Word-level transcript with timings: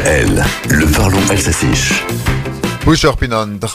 DKL, 0.00 0.42
le 0.70 0.86
parlons 0.86 1.20
alsacien. 1.30 1.70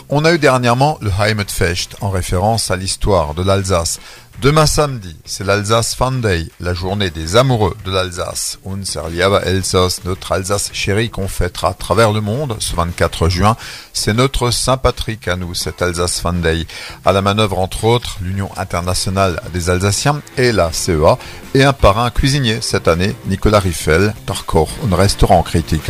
On 0.10 0.26
a 0.26 0.34
eu 0.34 0.40
dernièrement 0.40 0.98
le 1.02 1.12
Heimatfest 1.20 1.90
en 2.02 2.10
référence 2.10 2.72
à 2.72 2.76
l'histoire 2.76 3.34
de 3.36 3.44
l'Alsace. 3.44 4.00
Demain 4.42 4.66
samedi, 4.66 5.16
c'est 5.24 5.46
l'Alsace 5.46 5.96
Fan 5.96 6.20
Day, 6.20 6.48
la 6.60 6.74
journée 6.74 7.10
des 7.10 7.38
amoureux 7.38 7.76
de 7.86 7.92
l'Alsace. 7.92 8.60
Unser 8.66 9.00
Elsass, 9.46 10.04
notre 10.04 10.34
Alsace 10.34 10.72
chérie 10.74 11.10
qu'on 11.10 11.30
fêtera 11.30 11.70
à 11.70 11.74
travers 11.74 12.12
le 12.12 12.20
monde 12.20 12.58
ce 12.60 12.76
24 12.76 13.30
juin. 13.30 13.56
C'est 13.94 14.14
notre 14.14 14.52
Saint-Patrick 14.52 15.30
à 15.30 15.38
nous, 15.38 15.56
cet 15.56 15.82
Alsace 15.82 16.20
Fan 16.20 16.42
Day. 16.42 16.68
À 17.06 17.14
la 17.14 17.22
manœuvre, 17.22 17.60
entre 17.60 17.86
autres, 17.86 18.18
l'Union 18.22 18.50
internationale 18.58 19.42
des 19.54 19.70
Alsaciens 19.70 20.22
et 20.38 20.52
la 20.52 20.72
CEA, 20.74 21.18
et 21.56 21.64
un 21.64 21.72
parrain 21.72 22.10
cuisinier 22.10 22.58
cette 22.60 22.90
année, 22.90 23.16
Nicolas 23.28 23.60
Riffel, 23.60 24.14
Tarkor, 24.26 24.70
un 24.92 24.96
restaurant 24.96 25.42
critique. 25.42 25.90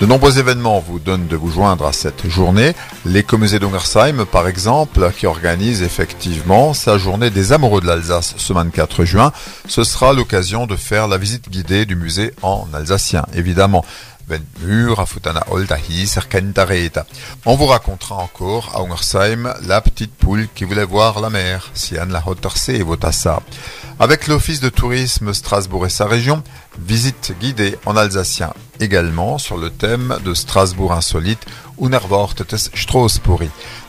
De 0.00 0.06
nombreux 0.06 0.38
événements 0.38 0.80
vous 0.80 0.98
donnent 0.98 1.26
de 1.26 1.36
vous 1.36 1.50
joindre 1.50 1.84
à 1.84 1.92
cette 1.92 2.26
journée. 2.26 2.72
L'écomusée 3.04 3.58
d'Ungersheim, 3.58 4.24
par 4.24 4.48
exemple, 4.48 5.12
qui 5.14 5.26
organise 5.26 5.82
effectivement 5.82 6.72
sa 6.72 6.96
journée 6.96 7.28
des 7.28 7.52
amoureux 7.52 7.73
de 7.80 7.86
l'Alsace 7.86 8.34
ce 8.36 8.52
24 8.52 9.04
juin, 9.04 9.32
ce 9.68 9.84
sera 9.84 10.12
l'occasion 10.12 10.66
de 10.66 10.76
faire 10.76 11.08
la 11.08 11.18
visite 11.18 11.48
guidée 11.48 11.86
du 11.86 11.96
musée 11.96 12.32
en 12.42 12.66
alsacien, 12.72 13.24
évidemment. 13.34 13.84
On 17.44 17.56
vous 17.56 17.66
racontera 17.66 18.16
encore 18.16 18.72
à 18.74 18.80
Ungersheim 18.80 19.54
la 19.66 19.80
petite 19.82 20.14
poule 20.14 20.48
qui 20.54 20.64
voulait 20.64 20.84
voir 20.84 21.20
la 21.20 21.28
mer, 21.28 21.70
Sian 21.74 22.06
la 22.06 22.22
et 22.68 22.82
Votassa. 22.82 23.42
Avec 24.00 24.26
l'Office 24.26 24.60
de 24.60 24.68
tourisme 24.68 25.32
Strasbourg 25.32 25.86
et 25.86 25.90
sa 25.90 26.06
région, 26.06 26.42
visite 26.80 27.32
guidée 27.40 27.78
en 27.86 27.96
alsacien 27.96 28.52
également 28.80 29.38
sur 29.38 29.56
le 29.56 29.70
thème 29.70 30.18
de 30.24 30.34
Strasbourg 30.34 30.92
insolite, 30.92 31.46
Unerwortetes 31.80 32.56
Strasbourg. 32.56 33.42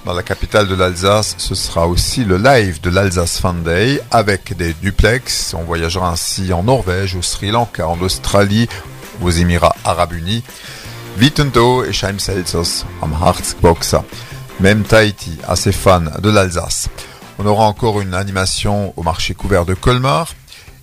Dans 0.06 0.14
la 0.14 0.22
capitale 0.22 0.68
de 0.68 0.76
l'Alsace, 0.76 1.34
ce 1.40 1.56
sera 1.56 1.88
aussi 1.88 2.24
le 2.24 2.38
live 2.38 2.80
de 2.82 2.92
l'Alsace 2.92 3.40
Fan 3.40 3.64
Day 3.64 4.00
avec 4.12 4.56
des 4.56 4.74
duplex. 4.74 5.56
On 5.56 5.64
voyagera 5.64 6.12
ainsi 6.12 6.54
en 6.54 6.62
Norvège, 6.62 7.16
au 7.16 7.24
Sri 7.24 7.50
Lanka, 7.50 7.88
en 7.88 8.00
Australie, 8.00 8.70
aux 9.22 9.32
Émirats 9.32 9.76
Arabes 9.84 10.14
Unis. 10.14 10.44
Wittendo 11.20 11.84
et 11.84 11.94
Scheimselzers 11.94 12.86
am 13.02 13.14
Harzboxer. 13.20 14.02
Même 14.60 14.84
Tahiti, 14.84 15.38
assez 15.48 15.72
fan 15.72 16.12
de 16.22 16.30
l'Alsace. 16.30 16.90
On 17.38 17.46
aura 17.46 17.66
encore 17.66 18.02
une 18.02 18.14
animation 18.14 18.94
au 18.96 19.04
marché 19.04 19.34
couvert 19.34 19.66
de 19.66 19.74
Colmar. 19.74 20.34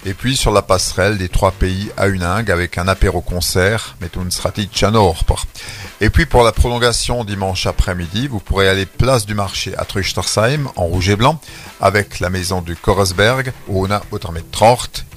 Et 0.05 0.15
puis 0.15 0.37
sur 0.37 0.51
la 0.51 0.63
passerelle 0.63 1.17
des 1.17 1.29
trois 1.29 1.53
pays 1.53 1.91
à 1.97 2.09
Uningue 2.09 2.51
avec 2.51 2.77
un 2.77 2.89
apéro-concert, 2.89 3.97
Et 6.01 6.11
puis 6.11 6.27
pour 6.27 6.43
la 6.43 6.51
prolongation 6.51 7.23
dimanche 7.23 7.67
après-midi, 7.67 8.27
vous 8.27 8.41
pourrez 8.41 8.69
aller 8.69 8.85
place 8.85 9.27
du 9.27 9.35
marché 9.35 9.77
à 9.79 9.85
Truchtersheim 9.85 10.69
en 10.75 10.87
rouge 10.87 11.09
et 11.09 11.15
blanc 11.15 11.41
avec 11.81 12.19
la 12.19 12.31
maison 12.31 12.63
du 12.63 12.75
Korresberg 12.75 13.53
où 13.69 13.87
on 13.87 13.91
a 13.93 14.03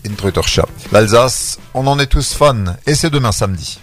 in 0.05 0.13
L'Alsace, 0.91 1.59
on 1.73 1.87
en 1.87 1.97
est 1.97 2.05
tous 2.05 2.33
fans 2.33 2.75
et 2.85 2.93
c'est 2.93 3.09
demain 3.09 3.31
samedi. 3.31 3.79